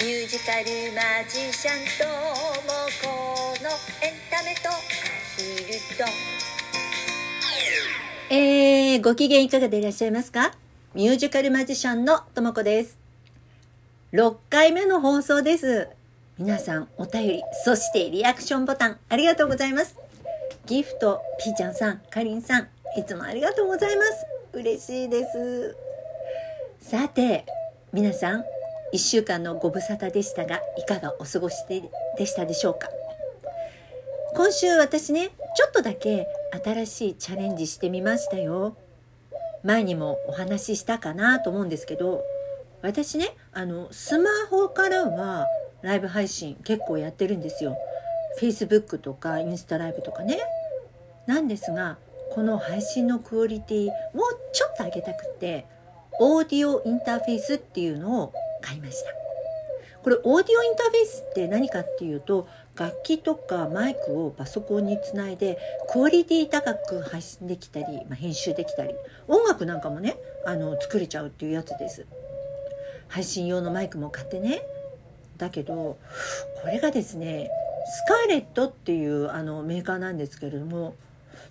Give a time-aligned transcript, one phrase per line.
[0.00, 0.64] ミュージカル
[0.94, 2.72] マジシャンとも
[3.02, 3.08] こ
[3.62, 3.68] の
[4.02, 4.72] エンタメとア
[5.36, 6.04] ヒルと
[8.30, 10.54] えー、ご機嫌いかがでいらっしゃいますか？
[10.94, 12.96] ミュージカルマジシャンのともこです。
[14.14, 15.90] 6回目の放送です。
[16.38, 19.98] 皆さんお便り、そしてリアクションボタンありがとうございます。
[20.64, 24.24] ギフト、ピーちゃんさん、かりんさん、いつもありがとうございます。
[24.54, 25.76] 嬉しいです。
[26.80, 27.44] さて、
[27.92, 28.44] 皆さん、
[28.92, 31.82] 1週間のご無沙汰でしたが、いかがお過ごしで
[32.18, 32.88] でしたでしょうか？
[34.34, 36.26] 今週私ね、ちょっとだけ
[36.64, 38.76] 新しいチャレンジしてみましたよ。
[39.62, 42.24] 前にもお話ししたかなと思うんですけど、
[42.82, 45.46] 私ね、あの、スマホからは
[45.82, 47.76] ライブ配信結構やってるんですよ。
[48.40, 50.38] Facebook とかインスタライブとかね。
[51.26, 51.98] なんですが、
[52.32, 55.66] この配信のクオリティもうちょっと上げたくって、
[56.20, 59.10] オーディオインターフェースっていうのを買いました。
[60.02, 65.58] これオーディオインターフェースって何かっていうと楽器とかマイクをパソコンにつないで
[65.90, 68.94] クオリティ高く配信できたり、まあ、編集できたり
[69.28, 72.06] 音楽なんかもねあの作れちゃうっていうやつです。
[73.08, 74.62] 配信用のマイクも買ってね。
[75.36, 75.98] だけどこ
[76.66, 77.50] れがですね
[77.86, 80.94] スカーレットっていうあのメーカーなんですけれども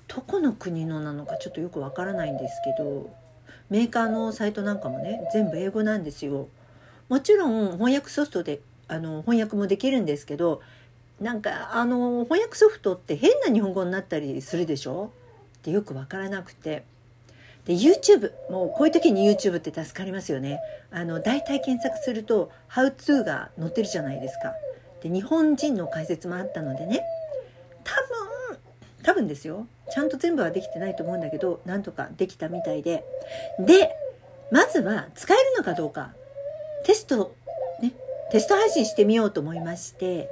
[0.07, 3.09] どこの国のなのかちょっとよくわからないんですけど
[3.69, 6.47] メーカーのサイトなんかもね全部英語なんですよ。
[7.09, 10.61] もちろん翻訳ソフトであの翻訳もできるんですけど
[11.19, 15.11] なんかあの翻訳ソフトって変な日本語になったりするでしょ？
[15.57, 16.85] ってよくわからなくて。
[17.65, 20.59] で YouTube もうこういう時に YouTube って助かりますよね。
[20.91, 24.53] あの大体検索すると「How to」が載ってるじゃないですか。
[25.03, 27.03] で日本人の解説もあったのでね。
[27.83, 27.93] 多
[28.49, 28.57] 分
[29.03, 29.67] 多分ですよ。
[29.91, 33.03] ちゃんと全部はできてないと思うんだけどなんとかできたみたいで。
[33.59, 33.95] で
[34.51, 36.13] まずは使えるのかどうか。
[36.85, 37.35] テスト、
[37.81, 37.93] ね、
[38.31, 40.29] テスト配信してみようと思いまして、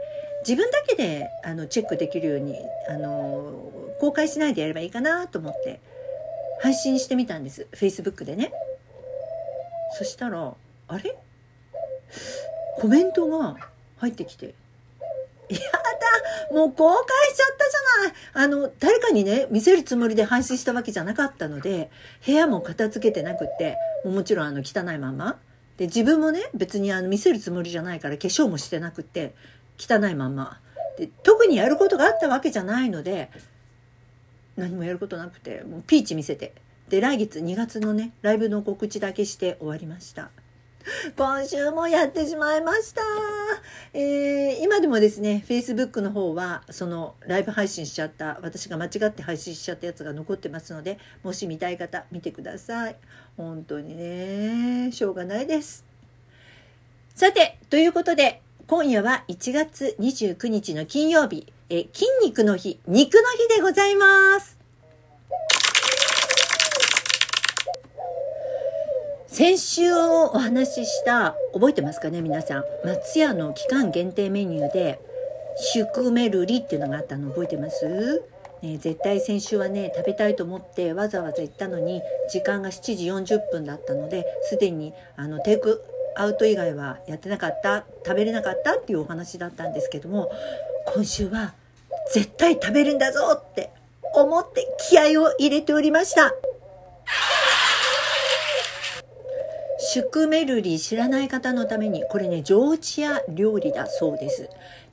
[0.47, 2.55] 自分だけであのチェックできるように、
[2.89, 5.79] あの、公開しないでやればいいかなと思って、
[6.61, 7.67] 配信してみたんです。
[7.73, 8.51] Facebook でね。
[9.97, 10.53] そしたら、
[10.87, 11.15] あれ？
[12.77, 13.57] コメントが
[13.97, 14.53] 入ってきて、
[15.49, 21.89] やだもう公開しちゃったじゃないあの、誰かにね、見せるつもりで配信したわけじゃなかったので、
[22.25, 25.39] 部屋も片付けてなくって、もちろんあの、汚いまま。
[25.77, 29.35] で自分もね別にあの見せるつもりじゃないから化粧もしてなくて
[29.77, 30.59] 汚いまんま。
[30.97, 33.29] で特にやることがあったわけじゃないので
[34.55, 36.53] 何もやることなくてもうピーチ見せて。
[36.89, 40.29] で来月2月のねライブの告知だけして終わりました。
[41.15, 43.01] 今週もやってしまいました、
[43.93, 52.95] えー今でもですね Facebook の方はそのライブ配信しちゃった私が間違って配信しちゃったやつが残ってますのでもし見たい方見てください。
[53.35, 55.85] 本当にねしょうがないです。
[57.15, 61.51] さてということで今夜は1月29日の金曜日。
[61.69, 64.57] え筋肉の日肉の日でございます。
[69.27, 72.63] 先週お話しした覚えてますかね皆さん。
[72.85, 74.99] 松屋の期間限定メニューで
[75.57, 78.23] シュクメルリっていうのがあったの覚えてます？
[78.61, 82.01] ね、絶対先週はね食べたいと思ってわざわざ行ったのに
[82.31, 83.05] 時間が7時
[83.35, 85.83] 40分だったのですでにあのテイク
[86.15, 90.31] アウト以外はやってなかった食べれなかったっていうお話だったんですけども
[90.87, 91.53] 今週は
[92.11, 93.69] 絶対食べるんだぞって
[94.15, 96.33] 思って気合を入れておりました。
[99.93, 104.49] シュクメルリ知らない方のためにこれねジョージア料理だそうです。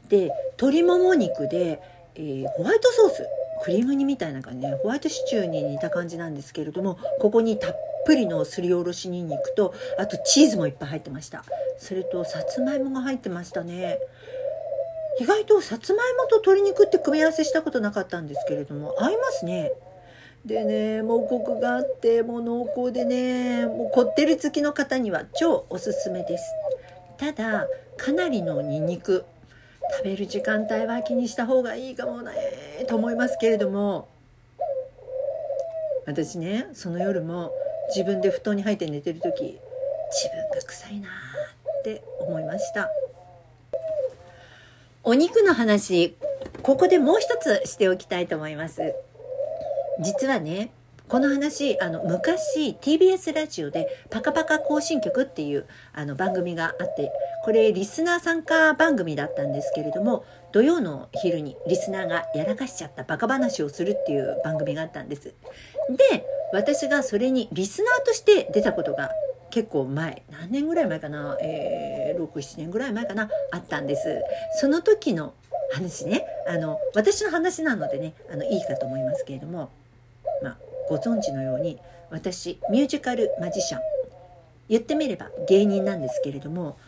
[0.09, 1.81] で鶏もも肉で、
[2.15, 3.27] えーホワイトソース
[3.65, 11.45] クリーム煮みたいな感じねホワイトシチューに似た感じなんですけれどもここにたっぷりのすりおろしにんにくとあとチーズもいっぱい入ってました。
[11.79, 13.99] それとさつまいもが入ってましたね。
[15.21, 19.73] 意外とさつまいもと鶏肉って組み合わせしたことなかったんですけれども合いますね。
[20.45, 26.45] でねもうコクがあってもう濃厚でねもうこってり好きの方には超おすすめです。
[27.17, 27.67] ただ
[27.97, 29.25] かなりのニンニク。
[29.99, 32.33] 食べる時間帯は気にした方がいいかもね
[32.89, 34.09] と思いますけれども。
[36.07, 37.51] 私ねその夜も
[37.89, 39.59] 自分で布団に入って寝てる時
[40.11, 42.91] 自分が臭いなって思いました。
[45.03, 46.17] お肉の話
[46.63, 48.95] ここでもう一つしておきたいと思います。
[50.01, 50.71] 実はね
[51.09, 57.13] この話あの昔 TBS ラジオで「パカパカ行進曲」っていうあの番組があって
[57.45, 65.35] これリスナー参加番組だったんですけれども土曜の昼にリスナーがやらかしちゃったバカ話をするっていう番組があったんです。
[65.91, 69.11] で私がそれにリスナーとして出たことが
[69.51, 74.23] 結構前何年ぐらい前かな、えー、67年ぐらい前かなあったんです
[74.59, 75.35] その時の
[75.73, 79.71] 話ねあの私の話なのでねあのいいかと思いますけれども、
[80.89, 81.79] ご存知のように
[82.11, 83.81] 私ミュージカルマジシャン
[84.69, 86.79] 言ってみれば芸人なんですけれども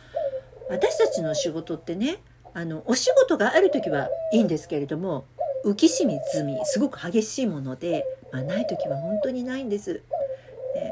[0.68, 2.18] 私たちの仕事ってね
[2.54, 5.26] あのお仕事がある時はいいんですけれども
[5.64, 6.18] 浮き沈み
[6.64, 10.02] すごく激しいもので、まあ、ない時は本当にないんです。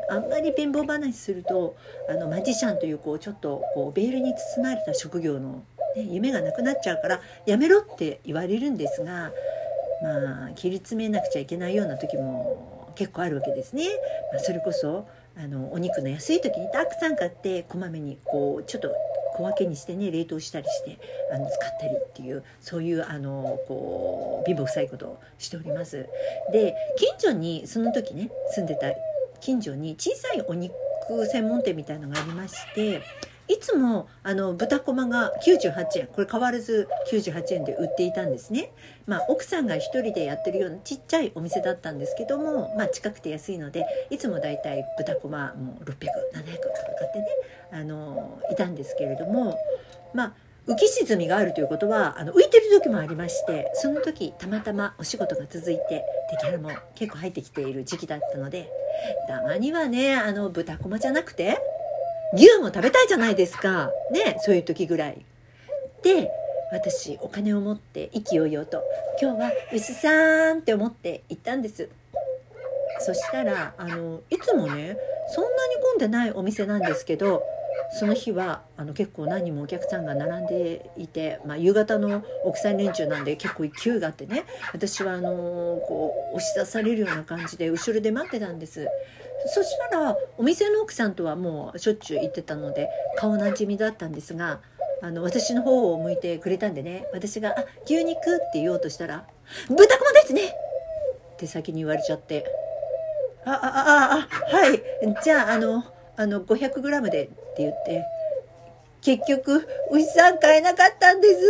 [0.09, 1.77] あんまり貧乏話すると
[2.09, 5.63] あのマジシャンというこうちょっとこうベールに包まれた職業の、
[5.95, 9.31] ね、夢がなくなっちゃうからやめろって言われるんですが
[10.03, 13.85] まあ切り詰めなくちゃいけないような時も結構あるわけですね。
[14.33, 15.07] まあ、それこそ
[15.37, 18.95] あのお肉の安い時にたくさん買ってこまめにこうちょっと
[19.37, 20.99] 小分けにしてね冷凍したりして
[21.33, 26.09] あの使ったりっていうそういうあのこう貧乏くさいことをしております。
[26.53, 28.93] で近所にその時ね住んでた
[29.41, 30.73] 近所に小さいお肉
[31.31, 33.03] 専門店みたいのがありまして
[33.47, 38.73] いつもあの豚こまが98円これ変わらず98円で売っていたんですね。
[39.07, 45.99] まあ、奥さんが一人でやってるようなちっちゃいお店だったんですけども、まあ、近くて安いのでいつもだいたい豚こまもう600700とか
[46.99, 47.27] 買ってね
[47.71, 49.59] あのいたんですけれども
[50.15, 50.33] まあ
[50.67, 56.05] 浮き沈みがあるということはあの浮いてる時もありましてその時たまたまお仕事が続いてで
[56.41, 58.71] ギャラも結構入ってきている時期だったので
[59.29, 61.59] たまにはねあの豚こまじゃなくて
[62.35, 65.25] 牛も食べたいじゃないですかねそういう時ぐらい。
[66.03, 66.31] で
[66.73, 68.83] 私お金を持って意気揚々と
[69.23, 71.89] 「今日は牛さん」って思って行ったんです。
[73.01, 74.97] そしたらあのいつもね
[75.35, 77.45] そんなに混んでないお店なんですけど
[77.99, 88.89] その日はあの結構何人もお客さんが並んでいて、まあ、夕方の奥さん連中なんで結構勢いがあってね私はあのこう押し出されるような感じで後ろで待ってたんです
[89.47, 94.61] そしたらお店の奥さんとはもうしょっちゅう行ってたので顔なじみだったんですが
[95.03, 99.27] あの私の方を向いてくれたんでね私が「あ牛肉」って言おうとしたら
[99.69, 100.49] 「豚こまですね!」
[101.35, 102.45] って先に言われちゃって
[103.45, 104.83] 「ああああはい
[105.23, 105.85] じゃああの
[106.17, 108.05] あの 500g で」って言って
[109.01, 111.41] 結局牛さん買えなかったんです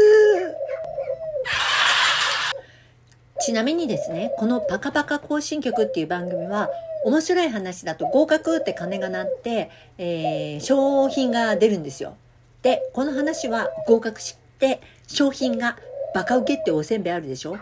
[3.40, 6.70] ちなみにですねこの「パカパカ行進曲」っていう番組は
[7.04, 12.16] 面白い話だと合格って鐘が鳴って、えー、商品が出るんですよ。
[12.62, 15.76] で、この話は合格して商品が
[16.14, 17.58] バカウケっておせんべいあるでしょ？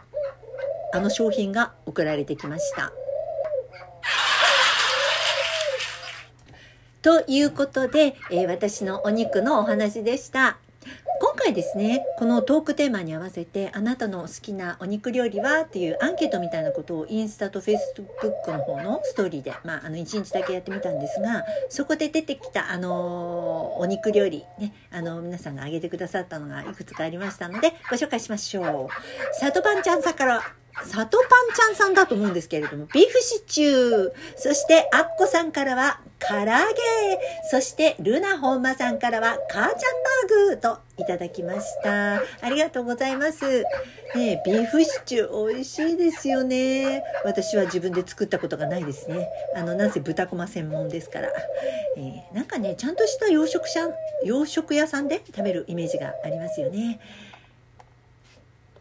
[0.92, 2.92] あの商品が送られてきました。
[7.02, 10.58] ということで、えー、私のお肉のお話でした。
[11.20, 29.34] 今回ですね、このトークテーマに合わせて、あなたの好きなお肉料理はっていうアンケートみたいなことをインスタとフェイスブックの方のストーリーで、まあ、あの、1日だけやってみたんですが、そこで出てきた、あのお肉料理、ね、あの、皆さんが挙げてくださったのがいくつかありましたので、ご紹介しましょう。
[29.40, 30.42] サトパンちゃんさから、
[30.84, 34.12] サトパンちゃんさんだと思うんですけれども、ビーフシチュー。
[34.36, 36.50] そして、アッコさんからは、唐揚げ。
[37.50, 42.16] そして、ルナ本間さんからは、カーチャンバーグといただきました。
[42.16, 43.64] ありがとうございます。
[44.14, 47.02] ねビーフシチュー美味しいですよね。
[47.24, 49.28] 私は自分で作ったことがないですね。
[49.56, 51.28] あの、なぜ豚こま専門ですから。
[51.96, 53.66] えー、なんかね、ちゃんとした洋食
[54.24, 57.00] 洋食屋さんで食べるイメージがありますよね。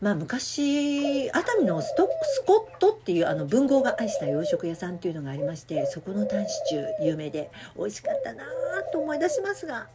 [0.02, 8.44] まあ、昔熱海のストスコットっていうあの文豪が愛した洋食屋さんっていうのがありましてそこのタンシチュー有名で美味しかったな
[8.92, 9.88] と思い出しますが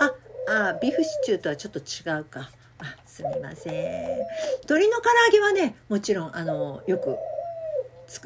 [0.00, 0.12] あ
[0.48, 2.50] あビーフシチューとはちょっと違うか。
[2.78, 4.18] あすみません。
[4.64, 7.16] 鶏の唐揚げはねもちろんあのよく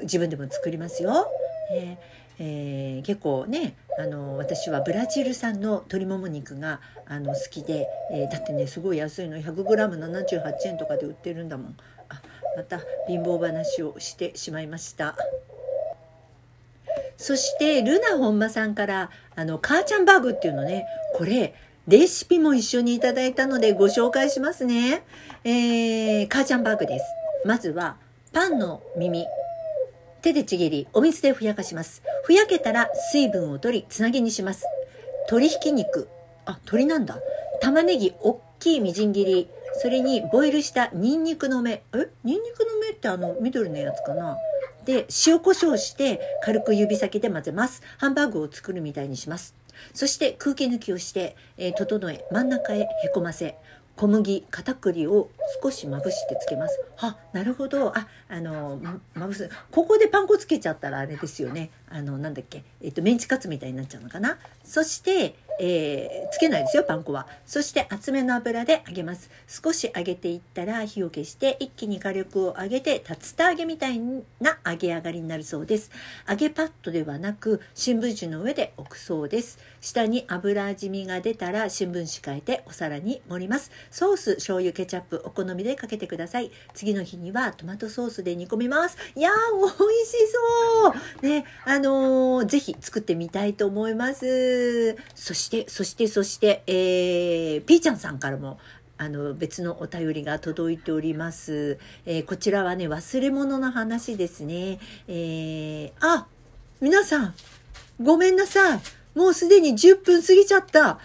[0.00, 1.30] 自分でも作りますよ。
[1.70, 1.98] え
[2.38, 11.76] えー、結構ねあの私はブラジル産の鶏もも肉があの好きで、えー、だってねすごい安いの 100g78 円とかで売ってるんだもん
[12.08, 12.22] あ
[12.56, 15.16] また貧乏話をしてしまいました
[17.16, 20.86] そしてルナ本間さんからあの母ちゃんバーグっていうのね
[21.16, 21.54] これ
[21.88, 25.04] レシピも一緒にいただいたのでご紹介しますね。
[25.42, 27.04] えー、母ちゃんバーグです。
[27.46, 27.96] まずは、
[28.30, 29.24] パンの耳、
[30.20, 32.02] 手でちぎり、お水でふやかします。
[32.28, 34.66] ふやけたら水分を取り、つなぎにします。
[35.28, 36.10] 鶏ひき肉。
[36.44, 37.16] あ、鶏なんだ。
[37.62, 39.48] 玉ねぎ、おっきいみじん切り。
[39.80, 41.84] それに、ボイルしたニンニクの芽。
[41.94, 42.10] え？
[42.24, 44.36] ニンニクの芽ってあの、緑のやつかな
[44.84, 47.82] で、塩コショウして、軽く指先で混ぜます。
[47.96, 49.54] ハンバーグを作るみたいにします。
[49.94, 53.56] そして空気抜きをして、えー、整え、真ん中へへこませ、
[53.98, 55.28] 小麦片栗を
[55.60, 56.80] 少しまぶしてつけます。
[56.98, 57.88] あなるほど。
[57.98, 58.78] ああの
[59.14, 59.50] まぶす。
[59.72, 61.70] ここでパン粉つけちゃったらあれですよね。
[61.90, 64.38] あのなんだっけ、えっと、メンチカツみたいになっちゃうのかな。
[64.62, 67.26] そしてえー、つけないですよパン粉は。
[67.46, 69.30] そして厚めの油で揚げます。
[69.46, 75.90] 少し揚げていったら火を消して一気に火力を上げて竜田揚げみたいな揚げ上がりになるそうです。
[76.28, 79.58] 揚げパッドではなく新聞紙の上で置くそうです。
[79.80, 83.70] 下に油染みが出たら新聞紙変えてお皿に盛ります。
[83.90, 86.50] ソース醤油ケチャップお好みでかけてください。
[86.74, 88.96] 次の日にはトマトソースで煮込みます。
[89.16, 90.16] いやー美味し
[90.82, 91.26] そう！
[91.26, 94.96] ねあのー、ぜひ作ってみたいと思います。
[95.14, 98.58] そしてして、そして、そして、えー、ピーちゃんさんからも、
[98.98, 101.78] あの、別のお便りが届いております。
[102.04, 104.78] えー、こちらはね、忘れ物の話ですね。
[105.08, 106.26] えー、あ、
[106.82, 107.34] 皆さん、
[108.00, 108.80] ごめんなさい。
[109.14, 110.86] もうすでに10分過ぎちゃった。
[110.86, 110.98] あ、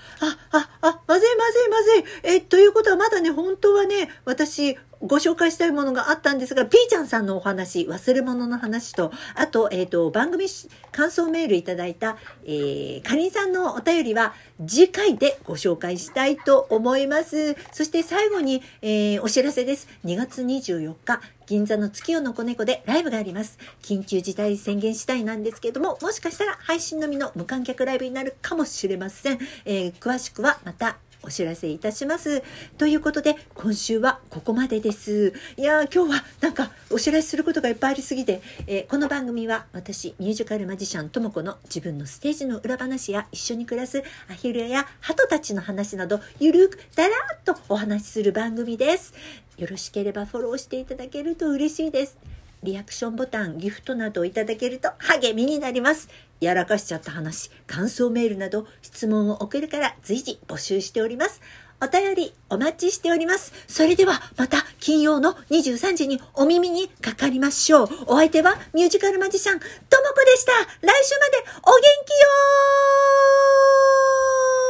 [0.51, 2.03] あ、あ、まずいまずいまずい。
[2.35, 10.47] え、ということはまだね、本当はね、私、ご紹介したいものがあったんですが、ピーちゃんさんのお話、忘れ物の話と、あと、えっ、ー、と、番組
[10.93, 14.33] 感想メールいただいた、えー、かりんさんのお便りは、
[14.65, 17.57] 次回でご紹介したいと思います。
[17.73, 19.89] そして最後に、えー、お知らせです。
[20.05, 23.59] 2月24日、銀座の月夜の子猫でライブがあります。
[23.81, 29.39] 緊急事態宣言次第なんですけれども、もしかしたら配信のみの無観客ライブになるかもしれません。
[29.65, 32.43] えー、詳しくはまたお知らせいたします。
[32.77, 35.33] ということで、今週はここまでです。
[35.57, 49.13] いやー、今日はなんかお知らせすることがいっぱいありすぎて、えー、この番組は私、ミュージカルマジシャンともこの自分のステージの裏話や一緒に暮らすアヒルや鳩たちの話など、ゆるくだらーっとお話しする番組です。
[49.57, 52.17] よろしければフォローしていただけると嬉しいです。
[52.63, 56.09] リアクションボタン、ギフトなどをいただけると励みになります。
[56.39, 61.41] やらかしちゃった話、感想メールなど質問を送るから随時募集しております。
[61.81, 63.51] お便りお待ちしております。
[63.67, 67.89] それではまた金曜の23時にお耳にかかりましょう。
[68.07, 70.53] お相手はミュージカルマジシャン、ともこでした。
[70.53, 72.27] 来週までお元気よ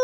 [0.00, 0.03] ー